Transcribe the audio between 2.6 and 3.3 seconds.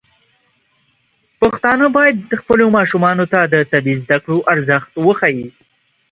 ماشومانو